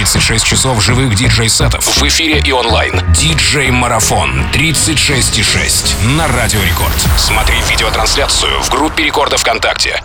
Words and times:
36 0.00 0.46
часов 0.46 0.82
живых 0.82 1.14
диджей-сетов 1.14 1.84
в 1.84 2.02
эфире 2.08 2.42
и 2.42 2.52
онлайн. 2.52 2.94
Диджей-марафон 3.12 4.46
36,6 4.50 6.16
на 6.16 6.26
Радио 6.26 6.62
Рекорд. 6.62 6.96
Смотри 7.18 7.56
видеотрансляцию 7.70 8.62
в 8.62 8.70
группе 8.70 9.04
Рекорда 9.04 9.36
ВКонтакте. 9.36 10.02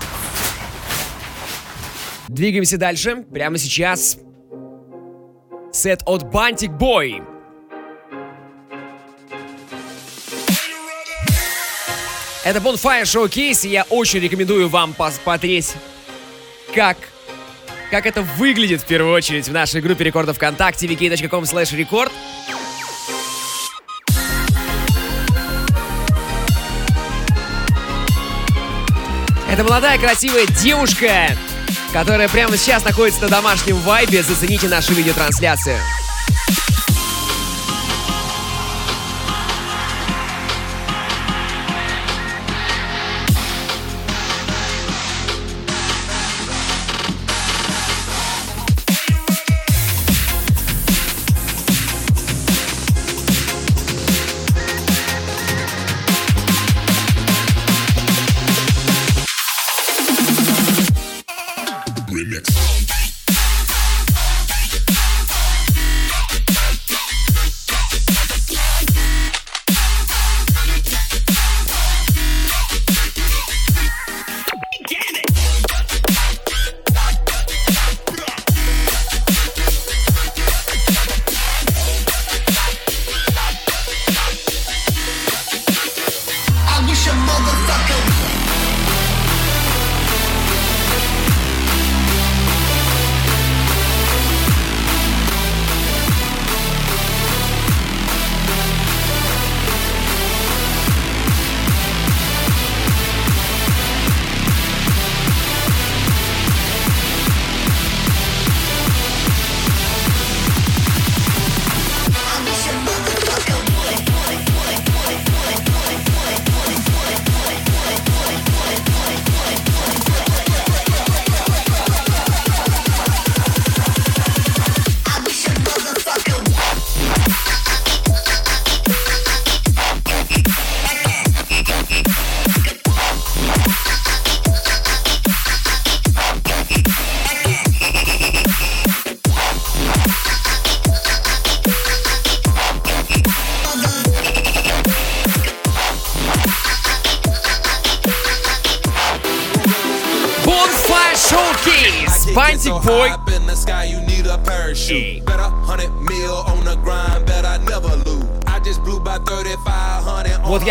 Двигаемся 2.27 2.77
дальше. 2.77 3.23
Прямо 3.31 3.57
сейчас 3.57 4.17
сет 5.71 6.01
от 6.05 6.29
Бантик 6.29 6.71
Бой. 6.71 7.21
Это 12.43 12.59
Bonfire 12.59 13.03
Showcase, 13.03 13.65
и 13.65 13.69
я 13.69 13.83
очень 13.83 14.19
рекомендую 14.19 14.67
вам 14.67 14.93
посмотреть, 14.93 15.73
как, 16.75 16.98
как 17.95 18.07
это 18.07 18.23
выглядит 18.23 18.81
в 18.81 18.85
первую 18.85 19.13
очередь 19.13 19.48
в 19.48 19.53
нашей 19.53 19.80
группе 19.80 20.03
рекордов 20.03 20.35
ВКонтакте 20.35 20.85
wiki.com 20.85 21.45
slash 21.45 21.73
record. 21.73 22.11
Это 29.49 29.63
молодая 29.63 29.97
красивая 29.97 30.45
девушка, 30.61 31.37
которая 31.93 32.27
прямо 32.27 32.57
сейчас 32.57 32.84
находится 32.84 33.21
на 33.21 33.29
домашнем 33.29 33.77
вайбе. 33.77 34.23
Зацените 34.23 34.67
нашу 34.67 34.93
видеотрансляцию. 34.93 35.77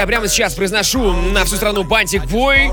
Прямо 0.07 0.29
сейчас 0.29 0.55
произношу 0.55 1.13
на 1.13 1.45
всю 1.45 1.57
страну 1.57 1.85
Бантик 1.85 2.25
Бой. 2.27 2.71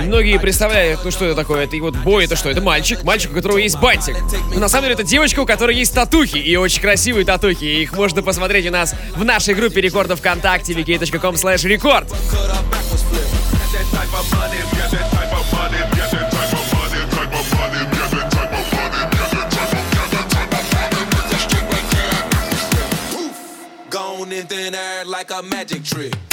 Многие 0.00 0.38
представляют, 0.38 1.00
ну 1.04 1.10
что 1.10 1.24
это 1.26 1.34
такое? 1.34 1.64
Это 1.64 1.76
и 1.76 1.80
вот 1.80 1.96
бой, 1.96 2.24
это 2.24 2.36
что? 2.36 2.50
Это 2.50 2.60
мальчик, 2.60 3.02
мальчик, 3.04 3.32
у 3.32 3.34
которого 3.34 3.58
есть 3.58 3.78
бантик. 3.78 4.16
Но 4.54 4.60
на 4.60 4.68
самом 4.68 4.84
деле 4.84 4.94
это 4.94 5.02
девочка, 5.02 5.40
у 5.40 5.46
которой 5.46 5.76
есть 5.76 5.94
татухи, 5.94 6.36
и 6.38 6.56
очень 6.56 6.82
красивые 6.82 7.24
татухи. 7.24 7.64
Их 7.64 7.92
можно 7.92 8.22
посмотреть 8.22 8.66
у 8.66 8.70
нас 8.70 8.94
в 9.16 9.24
нашей 9.24 9.54
группе 9.54 9.80
рекордов 9.80 10.20
ВКонтакте 10.20 10.72
wiki.com 10.72 11.34
slash 11.36 11.64
air 24.74 25.04
like 25.04 25.30
a 25.30 25.42
magic 25.42 25.84
trick. 25.84 26.31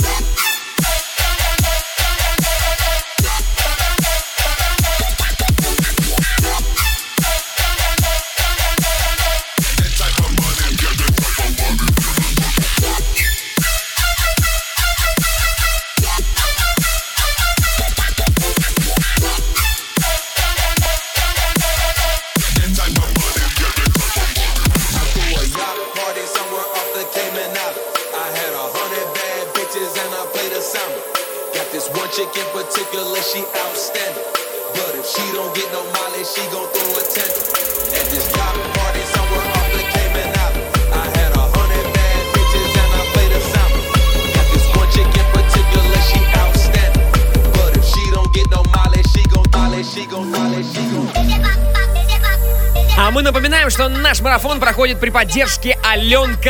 Что 53.69 53.87
наш 53.89 54.19
марафон 54.21 54.59
проходит 54.59 54.99
при 54.99 55.09
поддержке 55.09 55.77
аленка.ру. 55.83 56.45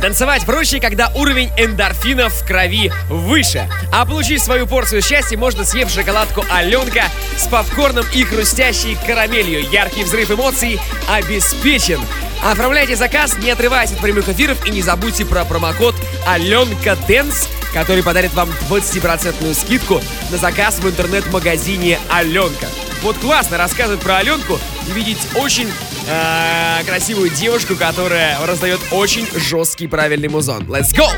Танцевать 0.00 0.44
проще, 0.44 0.80
когда 0.80 1.08
уровень 1.14 1.50
эндорфинов 1.56 2.32
в 2.34 2.46
крови 2.46 2.92
выше. 3.08 3.68
А 3.92 4.04
получить 4.04 4.42
свою 4.42 4.66
порцию 4.66 5.02
счастья 5.02 5.36
можно, 5.36 5.64
съев 5.64 5.90
шоколадку 5.90 6.44
Аленка 6.50 7.04
с 7.38 7.46
попкорном 7.46 8.04
и 8.14 8.24
хрустящей 8.24 8.96
карамелью. 9.06 9.68
Яркий 9.70 10.04
взрыв 10.04 10.30
эмоций 10.30 10.80
обеспечен. 11.08 12.00
Оформляйте 12.44 12.96
заказ, 12.96 13.36
не 13.38 13.50
отрываясь 13.50 13.92
от 13.92 13.98
прямых 14.00 14.28
эфиров 14.28 14.66
и 14.66 14.70
не 14.70 14.82
забудьте 14.82 15.24
про 15.24 15.44
промокод 15.44 15.94
Аленка 16.26 16.96
Дэнс, 17.08 17.48
который 17.72 18.02
подарит 18.02 18.34
вам 18.34 18.50
20% 18.68 19.54
скидку 19.54 20.00
на 20.30 20.36
заказ 20.36 20.78
в 20.78 20.88
интернет-магазине 20.88 21.98
Аленка. 22.10 22.66
Вот 23.02 23.16
классно 23.18 23.58
рассказывать 23.58 24.00
про 24.00 24.18
Аленку 24.18 24.58
видеть 24.88 25.26
очень 25.36 25.68
э, 26.08 26.84
красивую 26.84 27.30
девушку, 27.30 27.76
которая 27.76 28.38
раздает 28.46 28.80
очень 28.90 29.26
жесткий 29.34 29.86
правильный 29.86 30.28
музон. 30.28 30.64
Let's 30.64 30.94
go! 30.94 31.08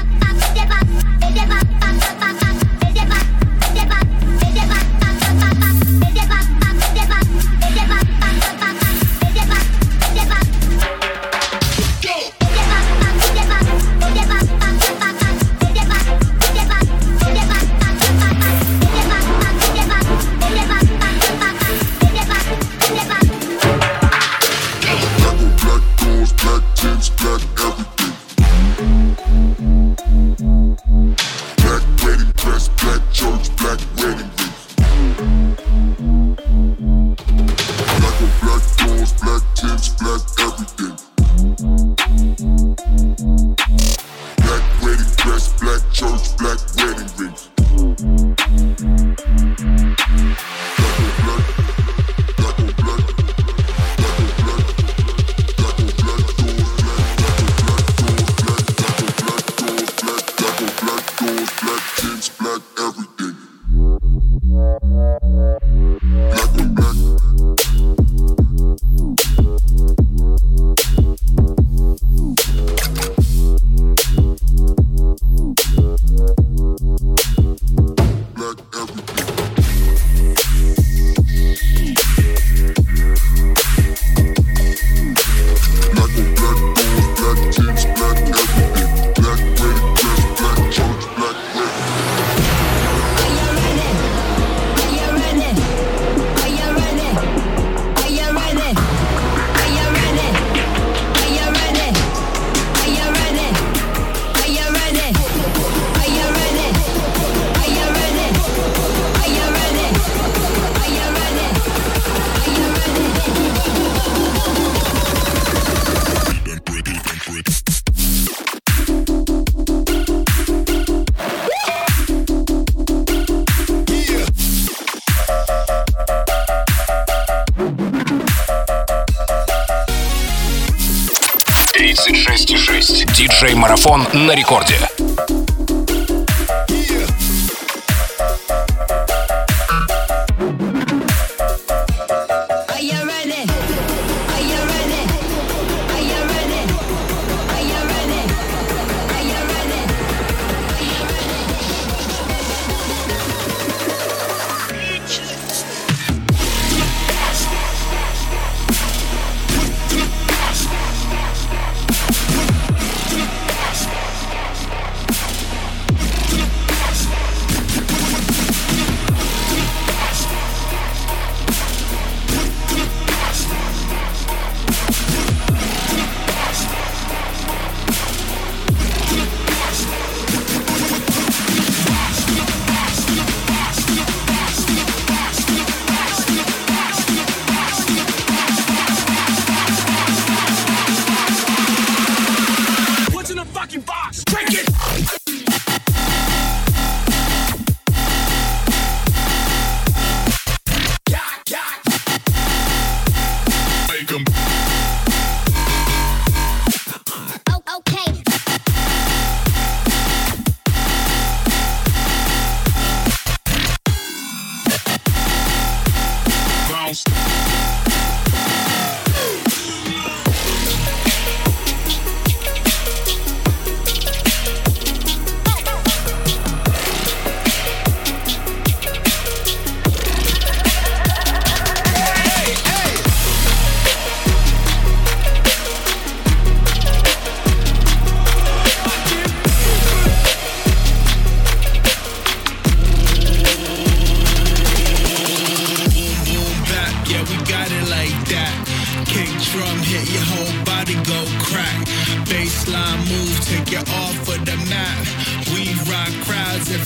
Диджей-марафон 133.68 134.06
на 134.14 134.34
рекорде. 134.34 135.37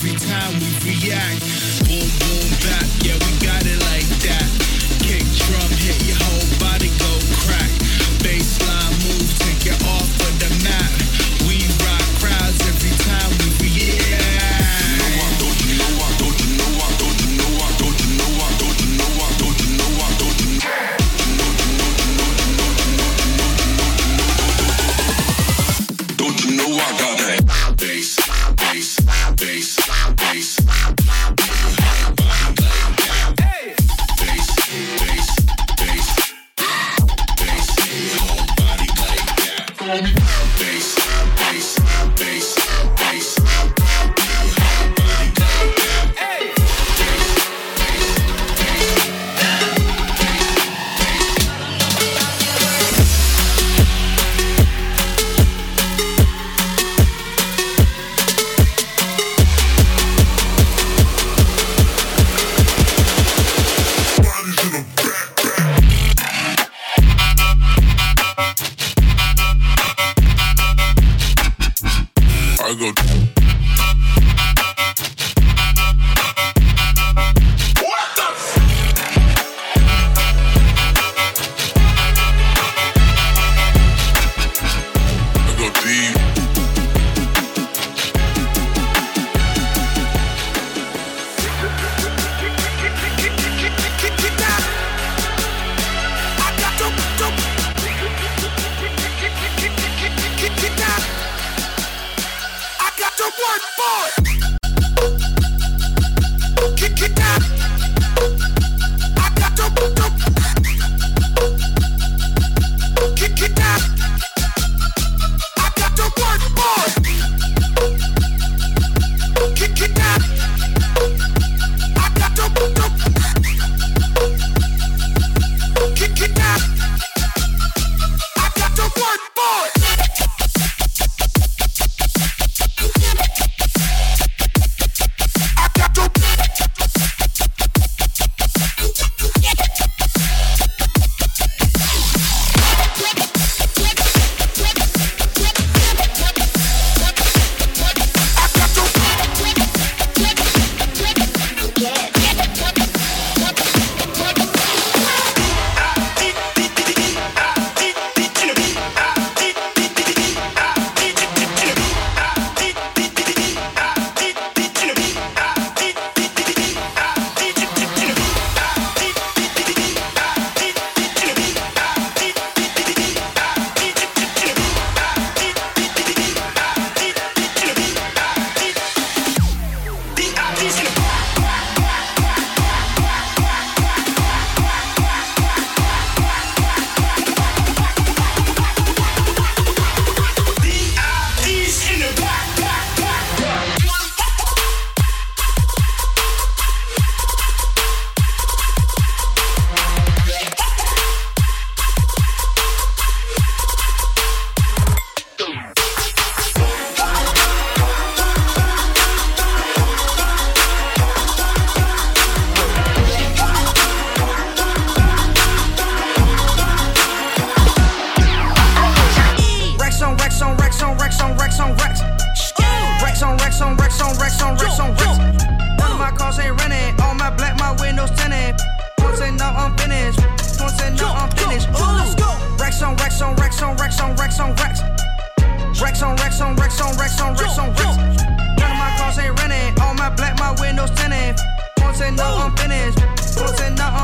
every 0.05 0.19
time 0.19 0.59
we 0.59 0.67
react. 0.83 1.39
Boom, 1.87 2.09
boom, 2.19 2.49
back. 2.59 2.87
yeah, 3.03 3.13
we 3.13 3.39
got 3.39 3.63
it 3.65 3.82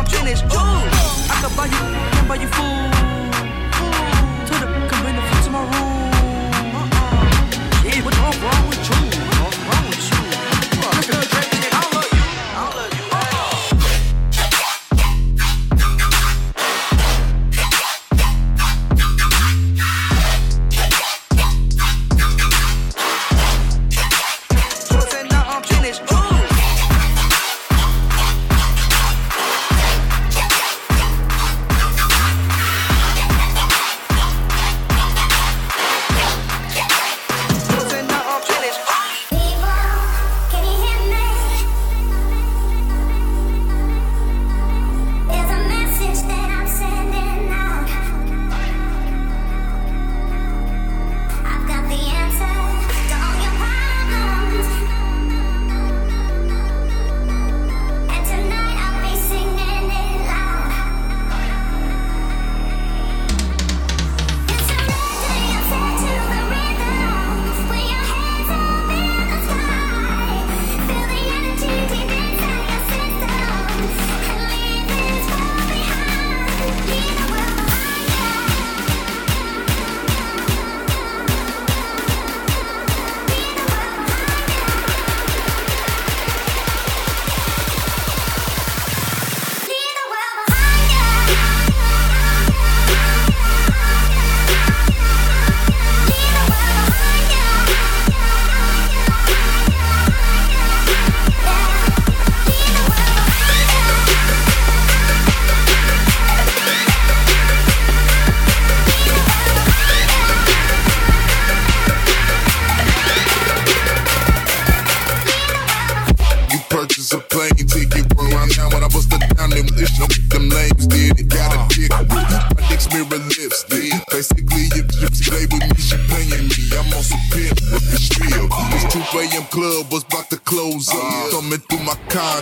Finish. 0.10 0.42
is. 0.42 0.50
I 0.50 1.36
can 1.42 1.56
buy 1.56 1.66
you, 1.66 1.72
can 1.72 2.28
buy 2.28 2.36
you 2.36 2.48
food. 2.48 3.19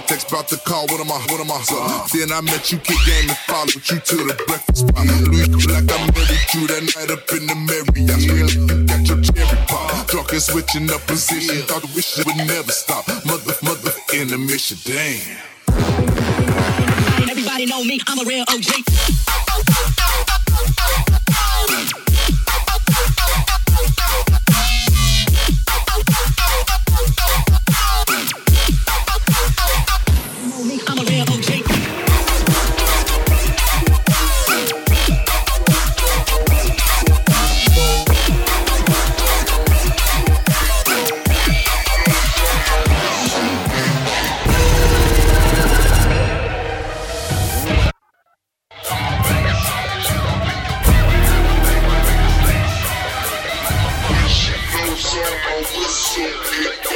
Text 0.08 0.32
about 0.32 0.48
the 0.48 0.56
call, 0.56 0.88
what 0.88 1.02
am 1.02 1.12
I, 1.12 1.20
what 1.28 1.42
am 1.42 1.52
I? 1.52 1.62
So, 1.64 1.76
then 2.18 2.32
I 2.32 2.40
met 2.40 2.72
you, 2.72 2.78
kid 2.80 2.96
game, 3.06 3.28
and 3.28 3.38
followed 3.44 3.76
you 3.76 4.00
to 4.00 4.16
the 4.24 4.36
breakfast 4.48 4.88
spot. 4.88 5.06
Louis, 5.28 5.52
like 5.68 5.84
I 5.84 5.98
married 6.16 6.48
you 6.56 6.64
that 6.68 6.84
night 6.96 7.12
up 7.12 7.28
in 7.36 7.44
the 7.44 7.56
Marriott. 7.68 8.16
Really, 8.24 8.56
you 8.56 8.88
got 8.88 9.04
your 9.04 9.20
cherry 9.20 9.60
pop. 9.68 10.08
Drunk 10.08 10.32
and 10.32 10.42
switching 10.42 10.90
up 10.92 11.02
position. 11.08 11.62
Thought 11.68 11.82
the 11.82 11.92
wish 11.94 12.16
would 12.24 12.38
never 12.48 12.72
stop. 12.72 13.06
Mother, 13.26 13.54
mother, 13.62 13.92
in 14.14 14.30
the 14.30 14.38
mission, 14.38 14.78
damn. 14.88 15.44
Everybody 17.30 17.66
know 17.66 17.84
me, 17.84 18.00
I'm 18.08 18.20
a 18.20 18.24
real 18.24 18.46
OG. 18.48 19.47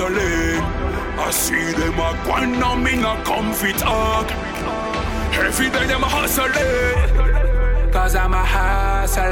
hustling. 0.00 0.62
I 1.18 1.30
see 1.30 1.72
them 1.72 1.98
a 1.98 2.18
grind 2.24 2.62
on 2.62 2.82
me, 2.82 2.96
not 2.96 3.24
comfy 3.24 3.72
talk. 3.72 4.30
Every 5.32 5.70
day 5.70 5.92
I'm 5.92 6.02
hustling. 6.02 6.52
Cause 7.92 8.14
I'm 8.14 8.32
a 8.32 8.44
hustler. 8.44 9.30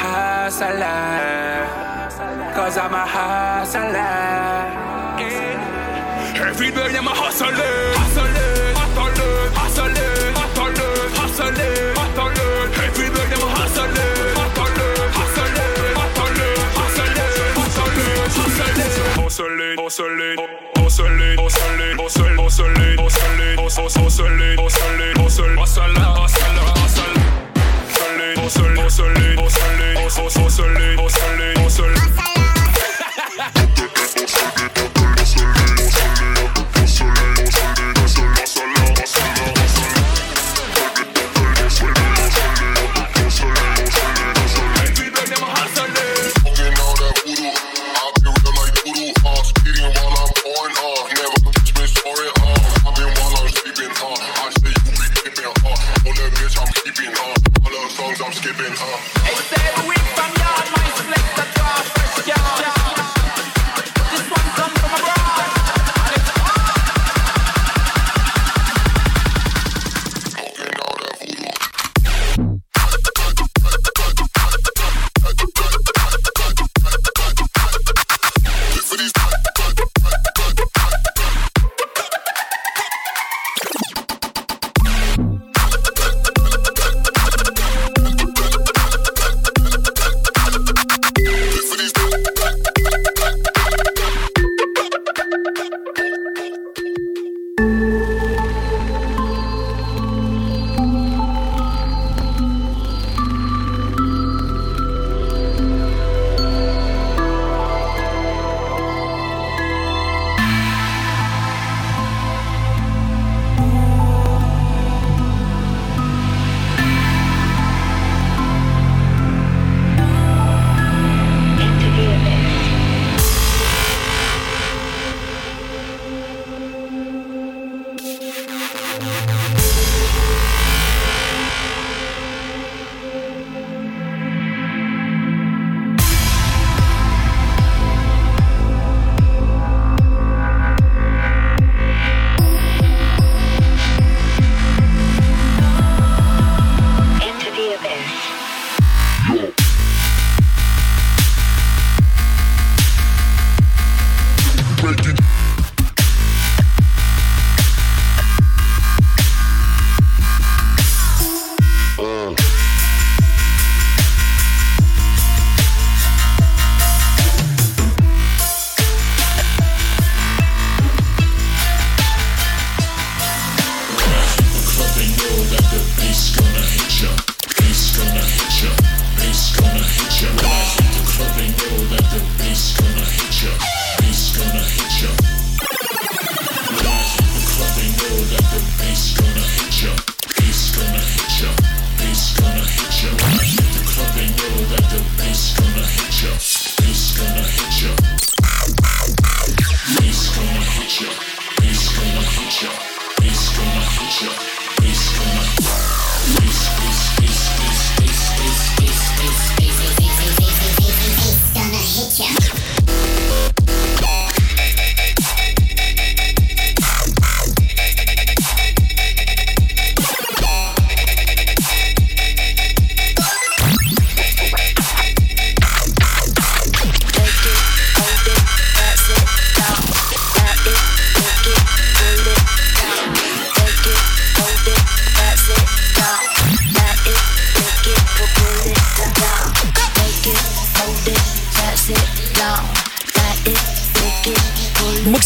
Hustler. 0.00 1.66
Cause 2.54 2.78
I'm 2.78 2.94
a 2.94 3.06
hustler. 3.06 3.92
Every 6.48 6.70
day 6.70 6.96
I'm 6.96 7.06
a 7.06 7.10
hustling, 7.10 7.54
hustling, 7.54 8.34
hustling, 8.76 9.52
hustling, 9.54 10.34
hustling, 10.36 10.74
hustling, 11.14 11.56
hustling. 11.56 11.91
au 19.92 19.94
soleil, 19.94 20.36
au 20.82 20.88
soleil, 20.88 21.36
au 21.36 21.50
soleil, 21.50 21.94
au 21.98 22.08
soleil, 22.08 22.38
au 22.38 22.48
soleil, 22.48 22.96
au 23.58 23.68
soleil, 23.68 24.06
au 24.06 24.08
soleil, 24.08 24.56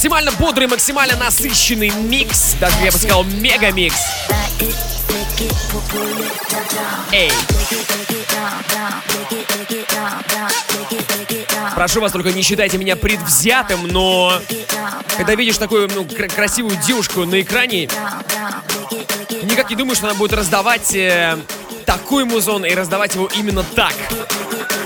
Максимально 0.07 0.31
бодрый, 0.38 0.69
максимально 0.69 1.16
насыщенный 1.16 1.90
микс. 1.90 2.55
Даже 2.61 2.77
я 2.85 2.92
бы 2.92 2.97
сказал 2.97 3.25
мега-микс. 3.25 3.97
Эй. 7.11 7.33
Прошу 11.75 12.01
вас, 12.01 12.12
только 12.12 12.31
не 12.31 12.42
считайте 12.42 12.79
меня 12.79 12.95
предвзятым, 12.95 13.88
но 13.88 14.40
когда 15.16 15.35
видишь 15.35 15.59
такую 15.59 15.88
ну, 15.92 16.05
кра- 16.05 16.29
красивую 16.29 16.77
девушку 16.87 17.25
на 17.25 17.40
экране, 17.40 17.88
никак 19.42 19.71
не 19.71 19.75
думаешь, 19.75 19.99
что 19.99 20.07
она 20.07 20.14
будет 20.14 20.35
раздавать 20.35 20.95
э, 20.95 21.37
такой 21.85 22.25
музон 22.25 22.64
и 22.64 22.73
раздавать 22.73 23.16
его 23.16 23.29
именно 23.35 23.64
так. 23.64 23.95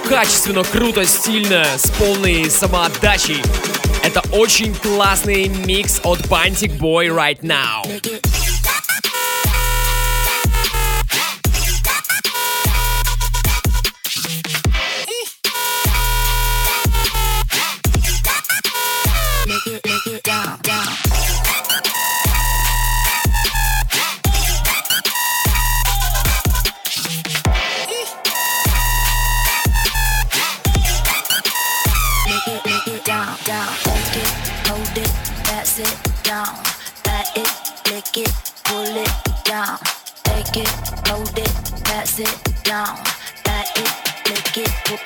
Качественно, 0.08 0.64
круто, 0.64 1.04
стильно, 1.04 1.66
с 1.76 1.90
полной 1.90 2.50
самоотдачей. 2.50 3.42
Это 4.10 4.28
очень 4.32 4.74
классный 4.74 5.46
микс 5.46 6.00
от 6.02 6.18
Bantic 6.22 6.76
Boy 6.80 7.06
right 7.14 7.40
now. 7.42 7.84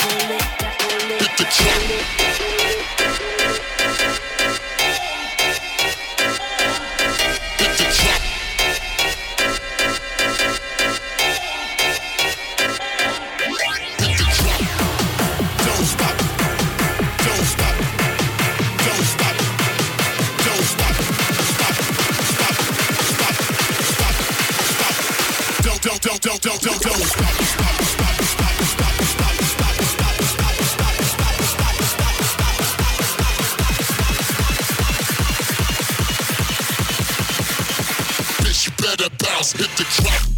Hopefully. 0.01 0.34
let 39.01 39.13
a 39.13 39.25
bounce 39.25 39.53
hit 39.53 39.71
the 39.77 39.85
drop. 40.03 40.34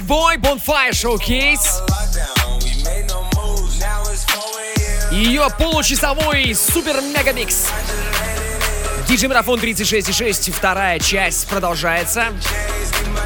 Бантик 0.00 0.04
Бой, 0.04 0.36
Bonfire 0.36 0.90
Showcase. 0.90 1.82
Ее 5.12 5.48
получасовой 5.58 6.54
супер-мегамикс. 6.54 7.66
Диджей 9.08 9.28
Марафон 9.28 9.58
36.6, 9.58 10.52
вторая 10.52 10.98
часть 10.98 11.48
продолжается. 11.48 12.26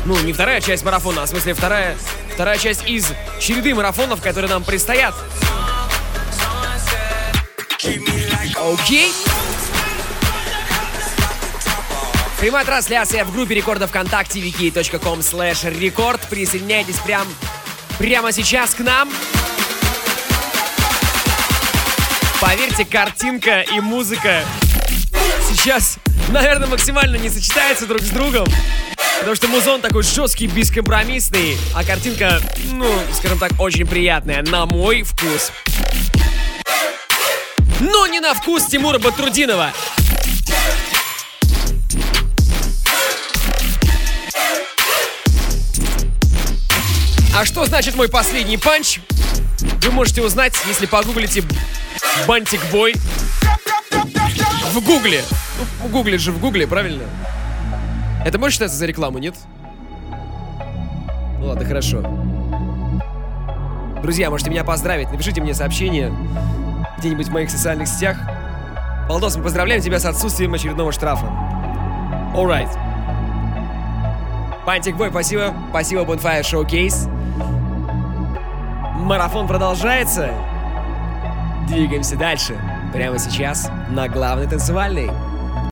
Ну, 0.04 0.18
не 0.20 0.32
вторая 0.32 0.60
часть 0.60 0.84
марафона, 0.84 1.22
а 1.22 1.26
в 1.26 1.28
смысле 1.28 1.54
вторая, 1.54 1.96
вторая 2.34 2.58
часть 2.58 2.86
из 2.86 3.06
череды 3.40 3.74
марафонов, 3.74 4.20
которые 4.20 4.50
нам 4.50 4.64
предстоят. 4.64 5.14
Окей. 8.56 9.12
Прямая 12.44 12.66
трансляция 12.66 13.24
в 13.24 13.32
группе 13.32 13.54
рекордов 13.54 13.88
ВКонтакте 13.88 14.38
wiki.com 14.38 15.20
slash 15.20 15.80
рекорд. 15.80 16.20
Присоединяйтесь 16.28 16.98
прям, 16.98 17.26
прямо 17.98 18.32
сейчас 18.32 18.74
к 18.74 18.80
нам. 18.80 19.10
Поверьте, 22.42 22.84
картинка 22.84 23.62
и 23.62 23.80
музыка 23.80 24.42
сейчас, 25.48 25.96
наверное, 26.28 26.68
максимально 26.68 27.16
не 27.16 27.30
сочетаются 27.30 27.86
друг 27.86 28.02
с 28.02 28.10
другом. 28.10 28.46
Потому 29.20 29.36
что 29.36 29.48
музон 29.48 29.80
такой 29.80 30.02
жесткий, 30.02 30.46
бескомпромиссный, 30.46 31.56
а 31.74 31.82
картинка, 31.82 32.42
ну, 32.72 32.86
скажем 33.14 33.38
так, 33.38 33.52
очень 33.58 33.86
приятная, 33.86 34.42
на 34.42 34.66
мой 34.66 35.02
вкус. 35.02 35.50
Но 37.80 38.06
не 38.06 38.20
на 38.20 38.34
вкус 38.34 38.66
Тимура 38.66 38.98
Батрудинова. 38.98 39.72
А 47.36 47.44
что 47.44 47.64
значит 47.64 47.96
мой 47.96 48.08
последний 48.08 48.56
панч? 48.56 49.00
Вы 49.82 49.90
можете 49.90 50.22
узнать, 50.22 50.54
если 50.68 50.86
погуглите 50.86 51.42
Бантик 52.28 52.60
Бой 52.70 52.94
в 54.72 54.80
гугле. 54.80 55.20
Ну, 55.82 55.88
гуглит 55.88 56.20
же 56.20 56.30
в 56.30 56.38
гугле, 56.38 56.68
правильно? 56.68 57.02
Это 58.24 58.38
может 58.38 58.54
считаться 58.54 58.76
за 58.76 58.86
рекламу, 58.86 59.18
нет? 59.18 59.34
Ну 61.40 61.46
ладно, 61.46 61.64
хорошо. 61.64 62.02
Друзья, 64.00 64.30
можете 64.30 64.50
меня 64.50 64.62
поздравить. 64.62 65.10
Напишите 65.10 65.40
мне 65.40 65.54
сообщение 65.54 66.12
где-нибудь 66.98 67.28
в 67.28 67.32
моих 67.32 67.50
социальных 67.50 67.88
сетях. 67.88 68.16
Балдос, 69.08 69.36
мы 69.36 69.42
поздравляем 69.42 69.82
тебя 69.82 69.98
с 69.98 70.04
отсутствием 70.04 70.54
очередного 70.54 70.92
штрафа. 70.92 71.26
Alright. 72.34 72.93
Бантик 74.66 74.96
Бой, 74.96 75.10
спасибо. 75.10 75.54
Спасибо, 75.70 76.02
Bonfire 76.02 76.40
Showcase. 76.40 77.10
Марафон 78.98 79.46
продолжается. 79.46 80.30
Двигаемся 81.68 82.16
дальше. 82.16 82.58
Прямо 82.92 83.18
сейчас 83.18 83.70
на 83.90 84.08
главной 84.08 84.46
танцевальной. 84.46 85.10